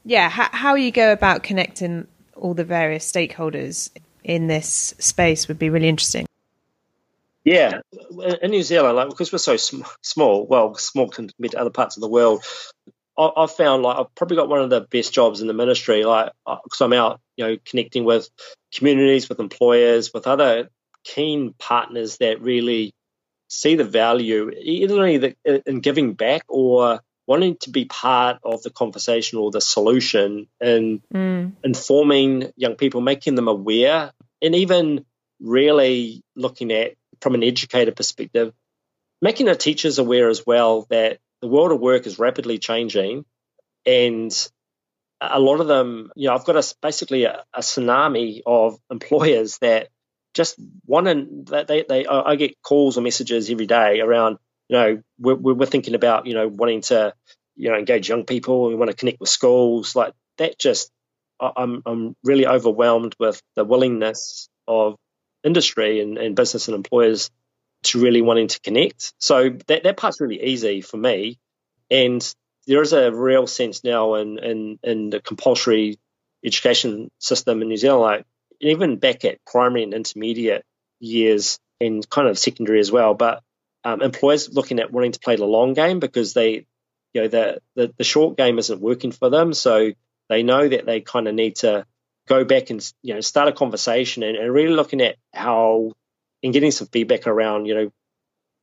[0.05, 2.07] yeah how, how you go about connecting
[2.43, 3.89] all the various stakeholders
[4.23, 6.27] in this space would be really interesting.
[7.45, 7.79] Yeah,
[8.41, 11.97] in New Zealand, like because we're so sm- small, well, small compared to other parts
[11.97, 12.43] of the world,
[13.17, 16.03] I, have found like I've probably got one of the best jobs in the ministry.
[16.03, 18.29] Like because uh, I'm out, you know, connecting with
[18.73, 20.69] communities, with employers, with other
[21.03, 22.93] keen partners that really
[23.49, 25.33] see the value either
[25.65, 31.01] in giving back or wanting to be part of the conversation or the solution and
[31.13, 31.51] mm.
[31.63, 35.05] informing young people, making them aware, and even
[35.39, 38.53] really looking at from an educator perspective,
[39.21, 43.25] making the teachers aware as well that the world of work is rapidly changing
[43.85, 44.49] and
[45.21, 49.57] a lot of them, you know, I've got a, basically a, a tsunami of employers
[49.59, 49.89] that
[50.33, 54.37] just want to, they, they, I get calls or messages every day around
[54.69, 57.13] you know, we're, we're thinking about, you know, wanting to,
[57.55, 58.67] you know, engage young people.
[58.67, 59.95] We want to connect with schools.
[59.95, 60.89] Like that just,
[61.39, 64.95] I'm, I'm really overwhelmed with the willingness of
[65.43, 67.29] industry and, and business and employers
[67.83, 69.13] to really wanting to connect.
[69.19, 71.37] So that, that part's really easy for me.
[71.91, 72.33] And
[72.65, 75.99] there is a real sense now in, in, in the compulsory
[76.45, 78.25] education system in New Zealand, like
[78.61, 80.63] even back at primary and intermediate
[80.99, 83.13] years and kind of secondary as well.
[83.13, 83.43] But
[83.83, 86.65] um, employers looking at wanting to play the long game because they,
[87.13, 89.53] you know, the, the, the short game isn't working for them.
[89.53, 89.91] So
[90.29, 91.85] they know that they kind of need to
[92.27, 95.91] go back and you know start a conversation and, and really looking at how
[96.41, 97.91] and getting some feedback around you know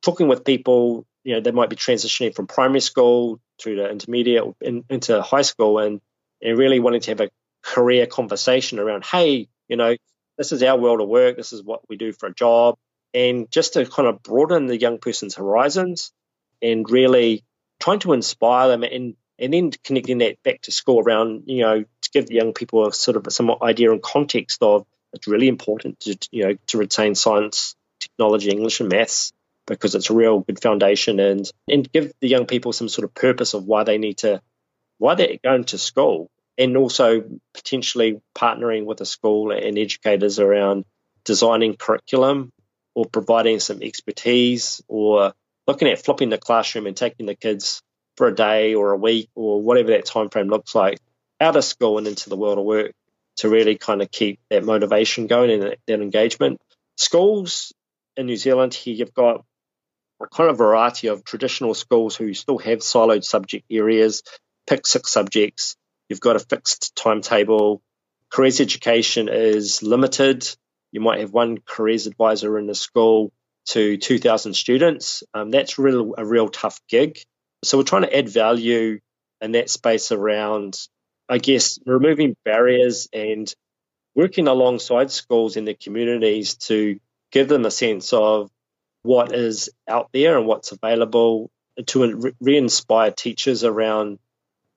[0.01, 4.43] talking with people you know they might be transitioning from primary school through to intermediate
[4.61, 6.01] in, into high school and
[6.41, 7.29] and really wanting to have a
[7.61, 9.95] career conversation around hey you know
[10.37, 12.77] this is our world of work this is what we do for a job
[13.13, 16.11] and just to kind of broaden the young person's horizons
[16.61, 17.43] and really
[17.79, 21.81] trying to inspire them and and then connecting that back to school around you know
[21.81, 25.47] to give the young people a sort of somewhat idea and context of it's really
[25.47, 29.33] important to you know to retain science technology english and maths
[29.67, 33.13] because it's a real good foundation and and give the young people some sort of
[33.13, 34.41] purpose of why they need to
[34.97, 40.85] why they're going to school and also potentially partnering with a school and educators around
[41.23, 42.51] designing curriculum
[42.95, 45.33] or providing some expertise or
[45.67, 47.81] looking at flipping the classroom and taking the kids
[48.17, 50.99] for a day or a week or whatever that time frame looks like
[51.39, 52.93] out of school and into the world of work
[53.37, 56.59] to really kind of keep that motivation going and that, that engagement.
[56.97, 57.73] Schools
[58.17, 59.43] in New Zealand here, you've got
[60.21, 64.23] a kind of variety of traditional schools who still have siloed subject areas,
[64.67, 65.75] pick six subjects.
[66.09, 67.81] You've got a fixed timetable.
[68.29, 70.47] Careers education is limited
[70.91, 73.31] you might have one careers advisor in the school
[73.67, 75.23] to 2,000 students.
[75.33, 77.19] Um, that's a real tough gig.
[77.63, 78.99] So we're trying to add value
[79.39, 80.77] in that space around,
[81.29, 83.53] I guess, removing barriers and
[84.15, 86.99] working alongside schools in the communities to
[87.31, 88.49] give them a sense of
[89.03, 91.49] what is out there and what's available
[91.87, 94.19] to re-inspire teachers around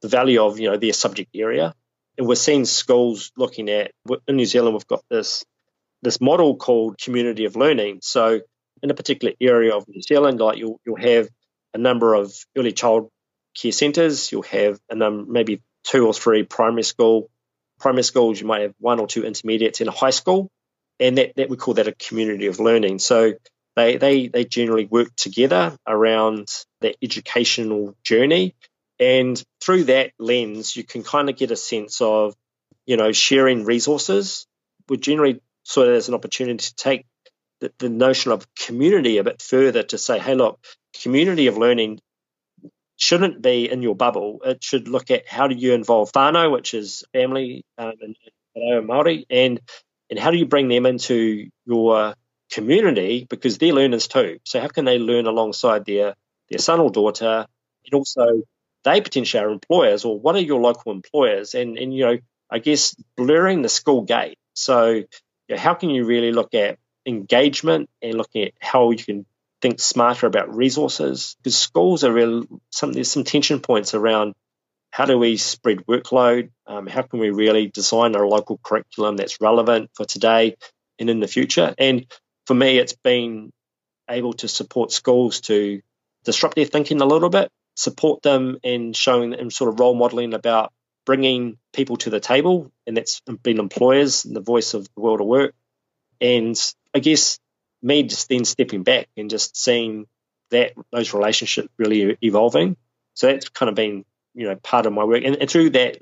[0.01, 1.75] the value of you know their subject area.
[2.17, 3.91] And we're seeing schools looking at
[4.29, 4.75] in New Zealand.
[4.75, 5.45] We've got this
[6.05, 8.01] this model called community of learning.
[8.03, 8.41] So
[8.83, 11.29] in a particular area of New Zealand, like you'll you'll have
[11.73, 13.11] a number of early child
[13.61, 17.31] care centres, you'll have a num- maybe two or three primary school
[17.79, 20.51] primary schools, you might have one or two intermediates in a high school,
[21.01, 22.99] and that, that we call that a community of learning.
[22.99, 23.35] So
[23.77, 26.49] they they they generally work together around
[26.81, 28.55] that educational journey.
[29.01, 32.35] And through that lens, you can kind of get a sense of,
[32.87, 34.47] you know, sharing resources.
[34.89, 37.07] We generally so there's an opportunity to take
[37.61, 40.61] the, the notion of community a bit further to say, hey, look,
[41.03, 42.01] community of learning
[42.97, 44.41] shouldn't be in your bubble.
[44.45, 48.17] It should look at how do you involve whānau, which is family um, and,
[48.89, 49.61] Māori, and
[50.11, 52.15] and how do you bring them into your
[52.53, 54.39] community because they're learners too.
[54.45, 56.15] So how can they learn alongside their
[56.51, 57.47] their son or daughter,
[57.85, 58.43] and also
[58.85, 61.55] they potentially are employers, or what are your local employers?
[61.55, 62.19] And and you know,
[62.51, 64.39] I guess blurring the school gate.
[64.55, 65.03] So
[65.57, 69.27] how can you really look at engagement and looking at how you can
[69.65, 72.45] think smarter about resources because schools are real.
[72.69, 74.35] Some there's some tension points around
[74.91, 76.51] how do we spread workload?
[76.67, 80.57] Um, how can we really design a local curriculum that's relevant for today
[80.99, 81.75] and in the future?
[81.79, 82.05] And
[82.47, 83.53] for me, it's been
[84.09, 85.81] able to support schools to
[86.25, 90.35] disrupt their thinking a little bit, support them in showing and sort of role modeling
[90.35, 90.74] about
[91.07, 95.21] bringing people to the table, and that's been employers and the voice of the world
[95.21, 95.55] of work.
[96.21, 96.59] And
[96.95, 97.39] I guess
[97.83, 100.07] me just then stepping back and just seeing
[100.51, 102.77] that those relationships really evolving.
[103.15, 105.99] So that's kind of been you know part of my work and, and through that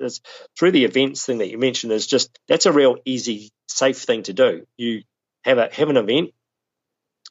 [0.59, 4.23] through the events thing that you mentioned is just that's a real easy safe thing
[4.23, 5.03] to do you
[5.45, 6.31] have a have an event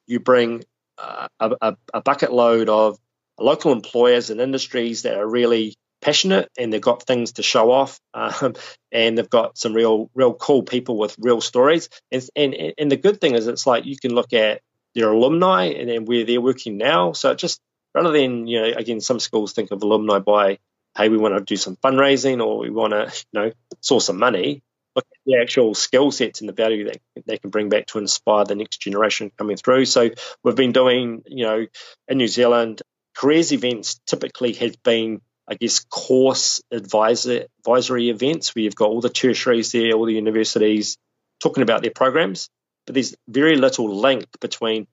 [0.06, 0.64] you bring
[0.98, 3.00] uh, a, a, bucket load of
[3.40, 8.00] local employers and industries that are really passionate and they've got things to show off
[8.14, 8.56] um,
[8.92, 12.98] and they've got some real real cool people with real stories and, and and the
[12.98, 14.62] good thing is it's like you can look at
[14.96, 17.62] their alumni and then where they're working now so just
[17.94, 20.58] rather than you know again some schools think of alumni by
[20.98, 24.18] hey, we want to do some fundraising or we want to, you know, source some
[24.18, 24.62] money.
[24.96, 28.00] Look at the actual skill sets and the value that they can bring back to
[28.00, 29.86] inspire the next generation coming through.
[29.86, 30.10] So
[30.44, 31.66] we've been doing, you know,
[32.10, 32.82] in New Zealand,
[33.16, 39.02] careers events typically has been, I guess, course advisor, advisory events where you've got all
[39.02, 40.98] the tertiaries there, all the universities
[41.44, 42.50] talking about their programs,
[42.86, 44.88] but there's very little link between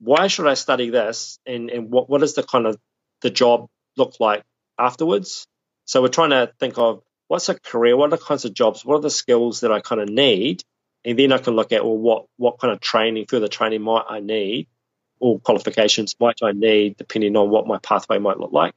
[0.00, 2.76] why should I study this and, and what, what does the kind of
[3.22, 4.42] the job look like
[4.78, 5.46] afterwards.
[5.84, 8.84] So we're trying to think of what's a career, what are the kinds of jobs,
[8.84, 10.64] what are the skills that I kind of need,
[11.04, 14.04] and then I can look at well what what kind of training, further training might
[14.08, 14.66] I need,
[15.20, 18.74] or qualifications might I need, depending on what my pathway might look like.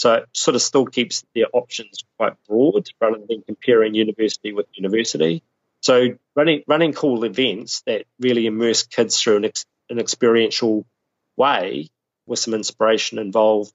[0.00, 4.64] So it sort of still keeps their options quite broad rather than comparing university with
[4.72, 5.42] university.
[5.82, 10.86] So running running cool events that really immerse kids through an, ex, an experiential
[11.36, 11.90] way
[12.26, 13.74] with some inspiration involved,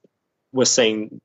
[0.51, 1.21] we're seeing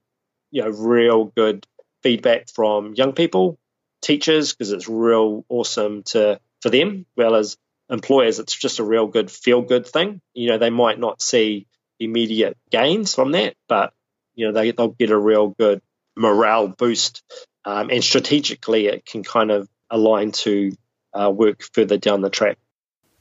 [0.50, 1.66] you know real good
[2.02, 3.58] feedback from young people,
[4.02, 7.56] teachers, because it's real awesome to for them, well as
[7.88, 8.38] employers.
[8.38, 10.20] It's just a real good feel good thing.
[10.34, 11.66] You know, they might not see
[11.98, 13.94] immediate gains from that, but
[14.34, 15.80] you know they they'll get a real good
[16.16, 17.22] morale boost,
[17.64, 20.72] um, and strategically it can kind of align to
[21.12, 22.58] uh, work further down the track.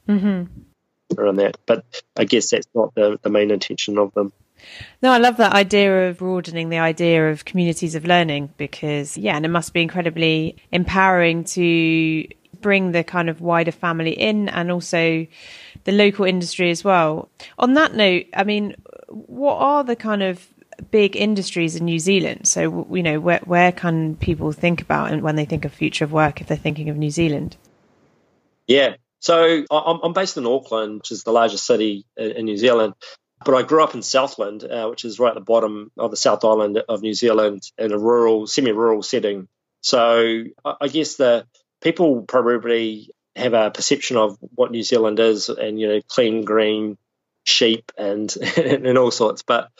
[0.08, 0.44] Mm-hmm.
[1.18, 1.84] Around that, but
[2.16, 4.32] I guess that's not the, the main intention of them.
[5.02, 9.36] No, I love that idea of broadening the idea of communities of learning because, yeah,
[9.36, 12.28] and it must be incredibly empowering to
[12.60, 15.26] bring the kind of wider family in and also
[15.84, 17.28] the local industry as well.
[17.58, 18.76] On that note, I mean,
[19.08, 20.46] what are the kind of
[20.90, 22.46] big industries in New Zealand?
[22.46, 26.12] So, you know, where, where can people think about when they think of future of
[26.12, 27.56] work if they're thinking of New Zealand?
[28.66, 28.94] Yeah.
[29.20, 32.94] So I'm I'm based in Auckland, which is the largest city in New Zealand.
[33.44, 36.16] But I grew up in Southland, uh, which is right at the bottom of the
[36.16, 39.48] South Island of New Zealand, in a rural, semi-rural setting.
[39.82, 41.46] So I guess the
[41.80, 46.98] people probably have a perception of what New Zealand is, and you know, clean green
[47.44, 49.42] sheep and and all sorts.
[49.42, 49.70] But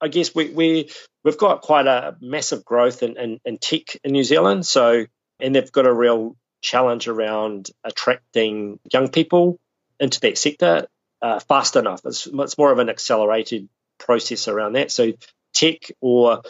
[0.00, 0.90] I guess we we
[1.24, 4.66] we've got quite a massive growth in, in, in tech in New Zealand.
[4.66, 5.06] So
[5.40, 9.58] and they've got a real challenge around attracting young people
[10.00, 10.86] into that sector
[11.22, 12.02] uh, fast enough.
[12.04, 14.90] It's, it's more of an accelerated process around that.
[14.90, 15.12] So
[15.52, 16.42] tech or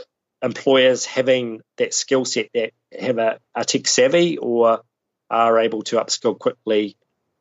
[0.43, 4.83] employers having that skill set that have a, a tech savvy or
[5.31, 6.97] are able to upskill quickly.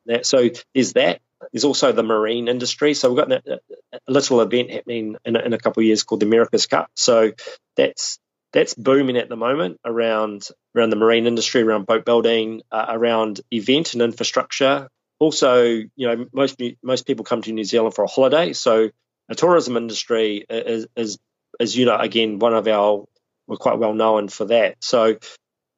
[0.06, 1.20] That, so there's that.
[1.52, 2.94] There's also the marine industry.
[2.94, 3.60] So we've got a,
[3.92, 6.90] a little event happening in, in a couple of years called the America's Cup.
[6.94, 7.32] So
[7.76, 8.18] that's
[8.52, 13.40] that's booming at the moment around around the marine industry, around boat building, uh, around
[13.50, 18.08] event and infrastructure, also, you know, most most people come to New Zealand for a
[18.08, 18.90] holiday, so
[19.28, 21.18] the tourism industry is, is,
[21.60, 23.04] is you know, again, one of our
[23.46, 24.76] we're quite well known for that.
[24.80, 25.18] So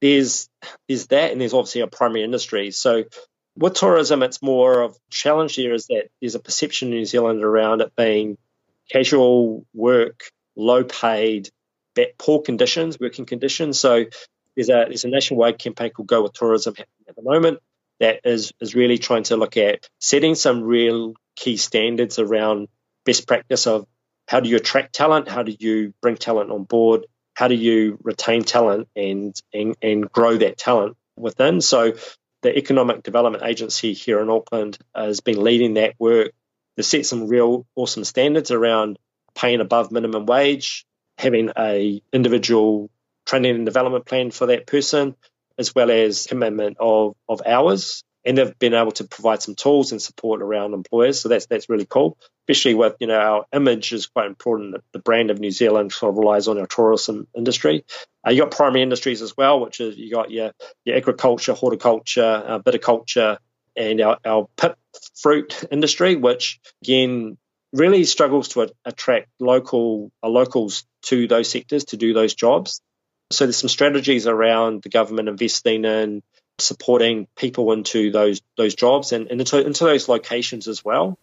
[0.00, 0.48] there's
[0.88, 2.70] there's that, and there's obviously a primary industry.
[2.70, 3.04] So
[3.56, 7.42] with tourism, it's more of challenge here is that there's a perception in New Zealand
[7.42, 8.38] around it being
[8.90, 11.50] casual work, low paid,
[12.18, 13.78] poor conditions, working conditions.
[13.78, 14.06] So
[14.56, 16.74] there's a there's a nationwide campaign called Go with Tourism
[17.08, 17.58] at the moment
[17.98, 22.68] that is is really trying to look at setting some real key standards around
[23.04, 23.86] best practice of
[24.26, 27.98] how do you attract talent, how do you bring talent on board, how do you
[28.02, 31.60] retain talent and and, and grow that talent within.
[31.60, 31.94] So
[32.42, 36.32] the Economic Development Agency here in Auckland has been leading that work.
[36.76, 38.98] To set some real awesome standards around
[39.34, 40.86] paying above minimum wage,
[41.18, 42.90] having a individual
[43.26, 45.14] training and development plan for that person,
[45.58, 49.92] as well as commitment of, of hours and they've been able to provide some tools
[49.92, 51.20] and support around employers.
[51.20, 54.76] So that's that's really cool, especially with you know our image is quite important.
[54.92, 57.84] The brand of New Zealand sort of relies on our tourism industry.
[58.26, 60.52] Uh, you got primary industries as well, which is you got your
[60.84, 63.38] your agriculture, horticulture, uh, viticulture,
[63.76, 64.78] and our, our pip
[65.14, 67.38] fruit industry, which again
[67.72, 72.80] really struggles to a- attract local uh, locals to those sectors to do those jobs.
[73.32, 76.22] So there's some strategies around the government investing in
[76.60, 81.18] supporting people into those those jobs and, and into, into those locations as well.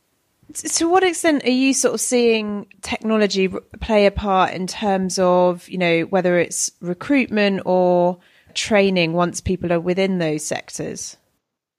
[0.53, 3.49] To what extent are you sort of seeing technology
[3.81, 8.19] play a part in terms of, you know, whether it's recruitment or
[8.53, 11.17] training once people are within those sectors?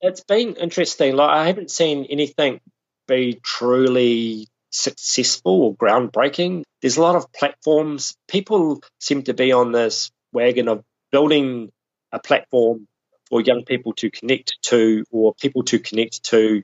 [0.03, 1.17] It's been interesting.
[1.17, 2.61] Like I haven't seen anything
[3.07, 6.63] be truly successful or groundbreaking.
[6.83, 8.17] There's a lot of platforms.
[8.29, 11.73] People seem to be on this wagon of building
[12.13, 12.87] a platform
[13.29, 16.63] for young people to connect to or people to connect to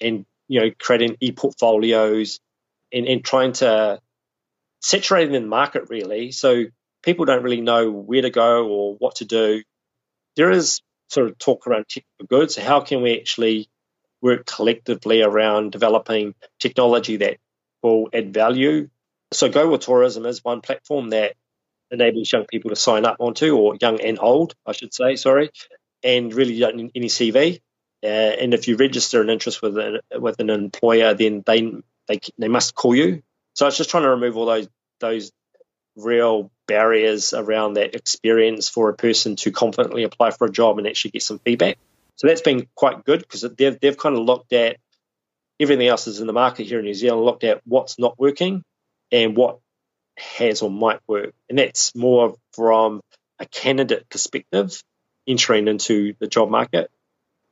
[0.00, 2.40] and you know creating e-portfolios
[2.92, 4.00] and, and trying to
[4.80, 6.32] saturate in the market really.
[6.32, 6.64] So
[7.02, 9.62] people don't really know where to go or what to do.
[10.36, 13.68] There is sort of talk around technical goods how can we actually
[14.20, 17.36] work collectively around developing technology that
[17.82, 18.88] will add value?
[19.32, 21.34] So go with tourism is one platform that
[21.90, 25.50] enables young people to sign up onto or young and old i should say sorry
[26.02, 27.60] and really you don't need any CV.
[28.02, 31.72] Uh, and if you register an interest with an, with an employer, then they,
[32.08, 33.22] they they must call you.
[33.54, 34.68] So it's just trying to remove all those
[35.00, 35.32] those
[35.96, 40.86] real barriers around that experience for a person to confidently apply for a job and
[40.86, 41.78] actually get some feedback.
[42.16, 44.76] So that's been quite good because they've they've kind of looked at
[45.58, 48.62] everything else is in the market here in New Zealand, looked at what's not working
[49.10, 49.58] and what
[50.18, 53.00] has or might work, and that's more from
[53.38, 54.82] a candidate perspective
[55.26, 56.90] entering into the job market.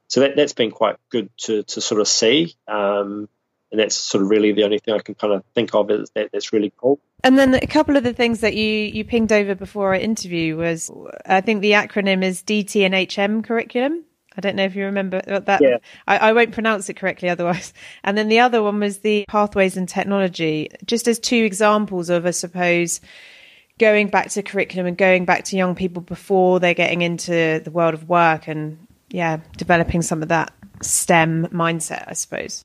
[0.08, 2.54] So that, that's been quite good to, to sort of see.
[2.68, 3.28] Um,
[3.70, 6.10] and that's sort of really the only thing I can kind of think of is
[6.14, 7.00] that that's really cool.
[7.24, 10.56] And then a couple of the things that you, you pinged over before our interview
[10.56, 10.90] was,
[11.26, 14.04] I think the acronym is DT and HM curriculum.
[14.36, 15.60] I don't know if you remember that.
[15.62, 15.78] Yeah.
[16.06, 17.72] I, I, won't pronounce it correctly otherwise.
[18.04, 22.26] And then the other one was the pathways and technology, just as two examples of,
[22.26, 23.00] I suppose,
[23.78, 27.70] going back to curriculum and going back to young people before they're getting into the
[27.70, 30.52] world of work and yeah, developing some of that
[30.82, 32.62] STEM mindset, I suppose.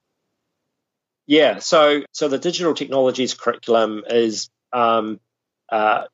[1.28, 5.20] Yeah, so so the digital technologies curriculum is um,
[5.72, 6.06] uh,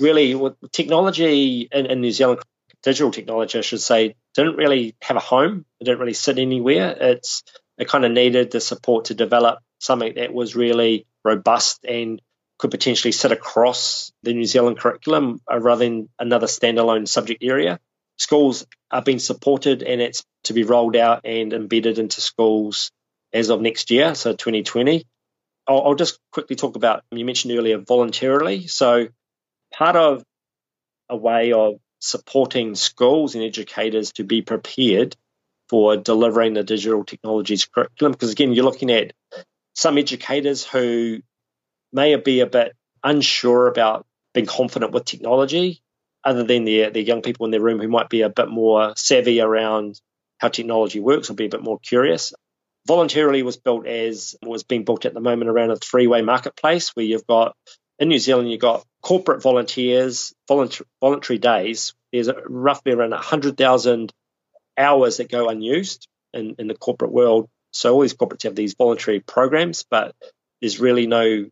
[0.00, 2.40] really well, technology in, in, New Zealand.
[2.82, 5.66] Digital technology, I should say, didn't really have a home.
[5.78, 6.96] It didn't really sit anywhere.
[6.98, 7.42] It's
[7.78, 12.20] it kind of needed the support to develop something that was really robust and
[12.62, 17.80] could potentially sit across the New Zealand curriculum uh, rather than another standalone subject area.
[18.18, 22.92] Schools are being supported and it's to be rolled out and embedded into schools
[23.32, 25.04] as of next year, so 2020.
[25.66, 28.68] I'll, I'll just quickly talk about, you mentioned earlier, voluntarily.
[28.68, 29.08] So
[29.74, 30.22] part of
[31.08, 35.16] a way of supporting schools and educators to be prepared
[35.68, 38.12] for delivering the digital technologies curriculum.
[38.12, 39.14] Because again, you're looking at
[39.74, 41.22] some educators who
[41.92, 45.82] may be a bit unsure about being confident with technology,
[46.24, 48.94] other than the the young people in their room who might be a bit more
[48.96, 50.00] savvy around
[50.38, 52.32] how technology works or be a bit more curious.
[52.86, 56.90] Voluntarily was built as was being built at the moment around a three way marketplace
[56.90, 57.54] where you've got
[57.98, 61.94] in New Zealand you've got corporate volunteers, voluntary, voluntary days.
[62.12, 64.12] There's roughly around 100,000
[64.76, 67.48] hours that go unused in, in the corporate world.
[67.72, 70.14] So all these corporates have these voluntary programs, but
[70.60, 71.46] there's really no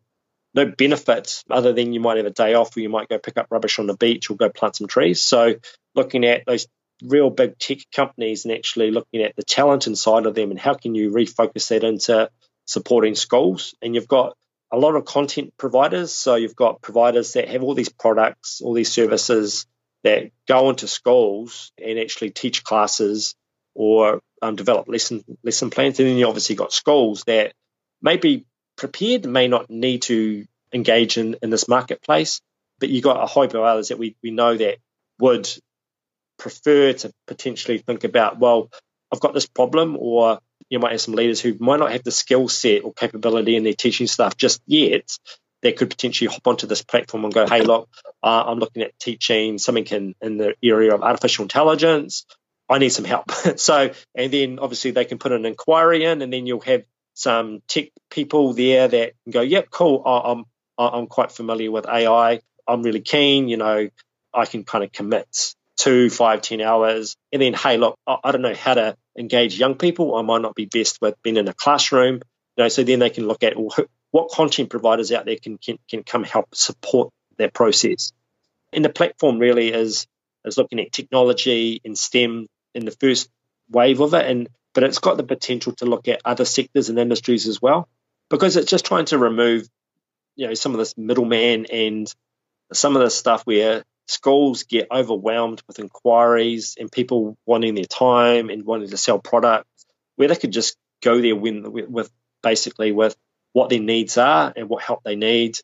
[0.53, 3.37] no benefits other than you might have a day off or you might go pick
[3.37, 5.21] up rubbish on the beach or go plant some trees.
[5.21, 5.55] So
[5.95, 6.67] looking at those
[7.03, 10.73] real big tech companies and actually looking at the talent inside of them and how
[10.73, 12.29] can you refocus that into
[12.65, 13.75] supporting schools.
[13.81, 14.35] And you've got
[14.71, 16.11] a lot of content providers.
[16.11, 19.65] So you've got providers that have all these products, all these services
[20.03, 23.35] that go into schools and actually teach classes
[23.73, 25.99] or um, develop lesson lesson plans.
[25.99, 27.53] And then you obviously got schools that
[28.01, 28.45] maybe
[28.81, 32.41] prepared, may not need to engage in, in this marketplace,
[32.79, 34.79] but you've got a whole of others that we, we know that
[35.19, 35.47] would
[36.39, 38.71] prefer to potentially think about, well,
[39.13, 42.11] I've got this problem, or you might have some leaders who might not have the
[42.11, 45.11] skill set or capability in their teaching staff just yet
[45.61, 47.87] that could potentially hop onto this platform and go, hey, look,
[48.23, 52.25] uh, I'm looking at teaching something in, in the area of artificial intelligence.
[52.67, 53.29] I need some help.
[53.57, 56.81] so, and then obviously they can put an inquiry in, and then you'll have
[57.13, 60.03] some tech people there that go, yep, cool.
[60.05, 60.45] I'm
[60.77, 62.39] I'm quite familiar with AI.
[62.67, 63.47] I'm really keen.
[63.47, 63.89] You know,
[64.33, 68.41] I can kind of commit two, five, ten hours, and then hey, look, I don't
[68.41, 70.15] know how to engage young people.
[70.15, 72.21] I might not be best with being in a classroom.
[72.57, 73.75] You know, so then they can look at well,
[74.11, 78.11] what content providers out there can, can can come help support that process.
[78.73, 80.07] And the platform really is
[80.45, 83.29] is looking at technology and STEM in the first
[83.69, 86.99] wave of it, and but it's got the potential to look at other sectors and
[86.99, 87.89] industries as well,
[88.29, 89.67] because it's just trying to remove,
[90.35, 92.13] you know, some of this middleman and
[92.73, 98.49] some of the stuff where schools get overwhelmed with inquiries and people wanting their time
[98.49, 102.11] and wanting to sell products, where they could just go there when, with
[102.43, 103.15] basically with
[103.53, 105.57] what their needs are and what help they need,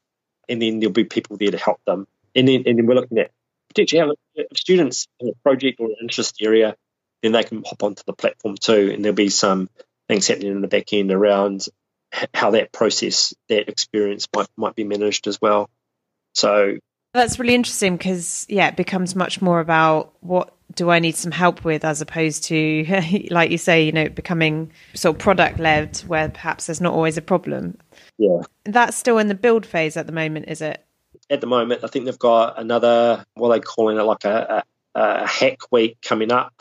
[0.49, 2.07] and then there'll be people there to help them.
[2.35, 3.31] And then, and then we're looking at
[3.69, 4.09] potentially have
[4.55, 6.75] students in a project or an interest area,
[7.21, 9.69] then they can hop onto the platform too, and there'll be some
[10.07, 11.67] things happening in the back end around
[12.33, 15.69] how that process, that experience might might be managed as well.
[16.33, 16.77] So
[17.13, 21.31] that's really interesting because yeah, it becomes much more about what do I need some
[21.31, 25.97] help with as opposed to like you say, you know, becoming sort of product led
[26.07, 27.77] where perhaps there's not always a problem.
[28.17, 28.41] Yeah.
[28.65, 30.83] That's still in the build phase at the moment, is it?
[31.29, 34.63] At the moment, I think they've got another what are they calling it like a,
[34.95, 36.53] a, a hack week coming up.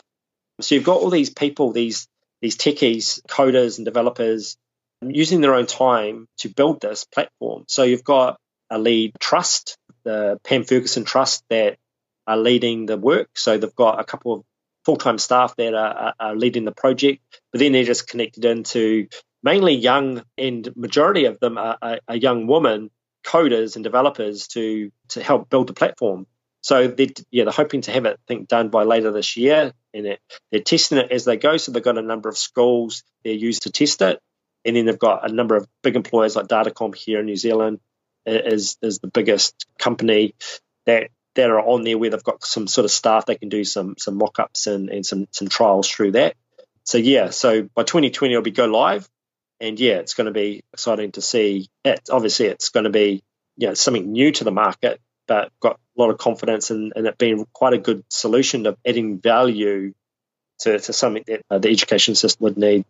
[0.61, 2.07] So you've got all these people, these
[2.41, 4.57] these techies, coders and developers
[5.01, 7.65] using their own time to build this platform.
[7.67, 8.39] So you've got
[8.69, 9.77] a lead trust
[10.07, 11.77] the Pam Fergusson Trust that
[12.25, 13.29] are leading the work.
[13.35, 14.43] So they've got a couple of
[14.85, 19.07] full time staff that are, are, leading the project, but then they're just connected into
[19.43, 22.89] mainly young, and majority of them are, are, are young women
[23.25, 26.25] coders and developers to to help build the platform.
[26.61, 29.73] So they're, yeah, they're hoping to have it, I think, done by later this year,
[29.93, 30.19] and it,
[30.51, 31.57] they're testing it as they go.
[31.57, 34.19] So they've got a number of schools they're used to test it,
[34.65, 37.79] and then they've got a number of big employers like Datacom here in New Zealand
[38.27, 40.35] is is the biggest company
[40.85, 43.63] that that are on there where they've got some sort of staff they can do
[43.63, 46.35] some some mock-ups and, and some some trials through that.
[46.83, 49.07] So yeah, so by 2020 it'll be go live,
[49.59, 51.69] and yeah, it's going to be exciting to see.
[51.85, 53.23] It obviously it's going to be
[53.55, 57.05] you know something new to the market, but got a lot of confidence in, in
[57.05, 59.93] it being quite a good solution of adding value
[60.59, 62.85] to, to something that uh, the education system would need.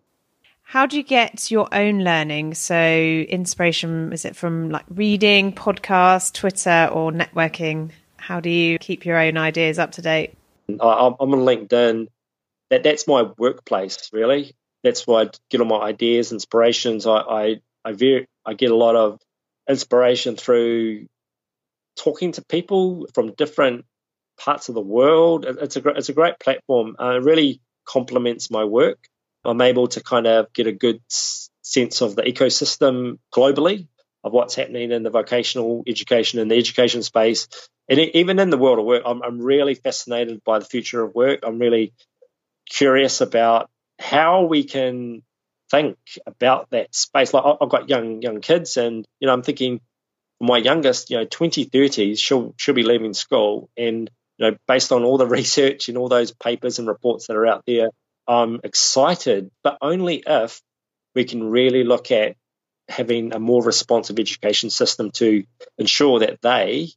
[0.64, 2.54] How do you get your own learning?
[2.56, 7.92] So, inspiration is it from like reading, podcast, Twitter, or networking?
[8.18, 10.34] How do you keep your own ideas up to date?
[10.68, 12.08] I'm on LinkedIn.
[12.70, 14.54] That that's my workplace, really.
[14.84, 17.08] That's where I get all my ideas, inspirations.
[17.08, 19.22] I I I, very, I get a lot of
[19.70, 21.08] inspiration through
[21.98, 23.86] talking to people from different
[24.40, 25.46] parts of the world.
[25.46, 26.96] It's a it's a great platform.
[27.00, 29.00] Uh, it really complements my work.
[29.44, 33.88] I'm able to kind of get a good sense of the ecosystem globally
[34.24, 37.48] of what's happening in the vocational education and the education space.
[37.90, 41.16] And even in the world of work, I'm, I'm really fascinated by the future of
[41.16, 41.40] work.
[41.44, 41.94] I'm really
[42.70, 43.70] curious about
[44.00, 45.24] how we can
[45.72, 47.34] think about that space.
[47.34, 49.82] Like I've got young young kids, and you know, I'm thinking
[50.40, 55.04] my youngest, you know, 2030s, she'll she'll be leaving school, and you know, based on
[55.04, 57.90] all the research and all those papers and reports that are out there,
[58.28, 60.62] I'm excited, but only if
[61.16, 62.36] we can really look at
[62.90, 65.44] having a more responsive education system to
[65.78, 66.90] ensure that they,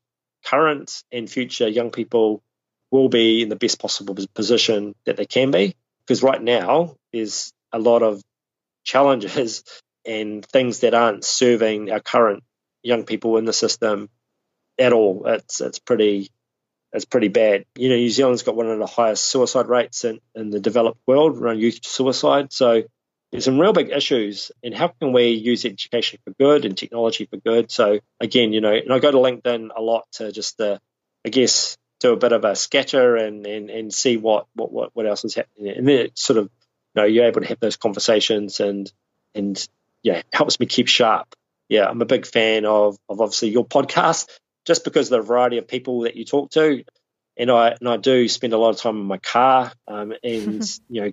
[0.44, 2.42] current and future young people,
[2.90, 5.74] will be in the best possible position that they can be.
[6.06, 8.22] Because right now, there's a lot of
[8.84, 9.64] challenges
[10.04, 12.42] and things that aren't serving our current
[12.82, 14.08] young people in the system
[14.78, 15.26] at all.
[15.26, 16.30] It's it's pretty
[16.92, 17.64] it's pretty bad.
[17.76, 21.00] You know, New Zealand's got one of the highest suicide rates in, in the developed
[21.06, 22.52] world around youth suicide.
[22.52, 22.82] So
[23.30, 27.26] there's some real big issues and how can we use education for good and technology
[27.26, 27.70] for good?
[27.70, 30.78] So again, you know, and I go to LinkedIn a lot to just, uh,
[31.24, 34.90] I guess, do a bit of a scatter and, and, and see what, what, what,
[34.94, 35.76] what else is happening.
[35.76, 36.44] And then it sort of,
[36.94, 38.90] you know, you're able to have those conversations and,
[39.34, 39.68] and
[40.02, 41.36] yeah, helps me keep sharp.
[41.70, 44.28] Yeah, I'm a big fan of, of obviously your podcast
[44.66, 46.84] just because of the variety of people that you talk to.
[47.36, 49.72] And I and I do spend a lot of time in my car.
[49.86, 51.12] Um, and you know,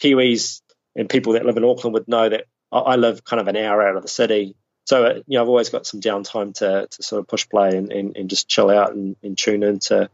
[0.00, 0.60] Kiwis
[0.94, 3.56] and people that live in Auckland would know that I, I live kind of an
[3.56, 4.54] hour out of the city.
[4.84, 7.76] So uh, you know, I've always got some downtime to to sort of push play
[7.76, 10.10] and, and, and just chill out and, and tune into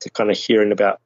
[0.00, 1.00] to kind of hearing about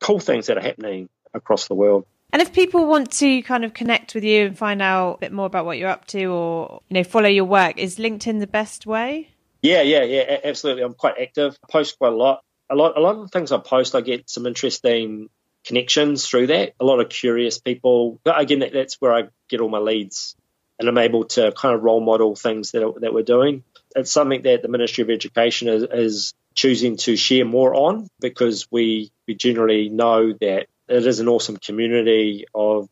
[0.00, 2.06] cool things that are happening across the world.
[2.32, 5.32] And if people want to kind of connect with you and find out a bit
[5.32, 8.46] more about what you're up to or you know follow your work, is LinkedIn the
[8.46, 9.30] best way?
[9.62, 10.82] Yeah, yeah, yeah, absolutely.
[10.82, 11.56] I'm quite active.
[11.64, 12.42] I post quite a lot.
[12.68, 15.28] A lot, a lot of the things I post, I get some interesting
[15.64, 16.74] connections through that.
[16.80, 18.20] A lot of curious people.
[18.24, 20.36] Again, that, that's where I get all my leads,
[20.78, 23.64] and I'm able to kind of role model things that that we're doing.
[23.94, 28.66] It's something that the Ministry of Education is, is choosing to share more on because
[28.70, 32.88] we we generally know that it is an awesome community of,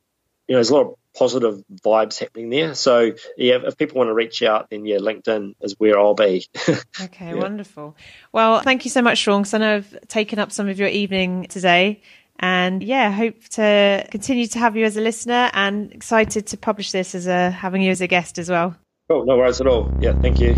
[0.48, 2.74] you know, there's a lot of positive vibes happening there.
[2.74, 6.46] So yeah, if people want to reach out, then yeah, LinkedIn is where I'll be.
[7.00, 7.34] okay, yeah.
[7.34, 7.96] wonderful.
[8.32, 10.88] Well, thank you so much, Shaun, because I know I've taken up some of your
[10.88, 12.02] evening today.
[12.40, 16.90] And yeah, hope to continue to have you as a listener and excited to publish
[16.90, 18.74] this as a having you as a guest as well.
[19.08, 19.92] Cool, no worries at all.
[20.00, 20.56] Yeah, thank you.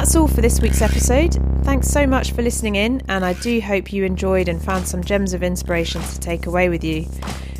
[0.00, 1.34] That's all for this week's episode.
[1.62, 5.04] Thanks so much for listening in, and I do hope you enjoyed and found some
[5.04, 7.04] gems of inspiration to take away with you.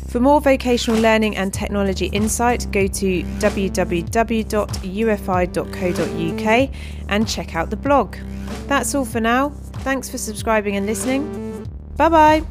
[0.07, 3.89] For more vocational learning and technology insight, go to www.ufi.co.uk
[7.09, 8.15] and check out the blog.
[8.65, 9.49] That's all for now.
[9.83, 11.67] Thanks for subscribing and listening.
[11.95, 12.41] Bye bye.